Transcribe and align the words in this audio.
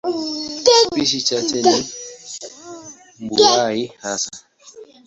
Spishi 0.85 1.21
chache 1.21 1.61
ni 1.61 1.79
mbuai 3.19 3.85
hasa. 3.97 4.31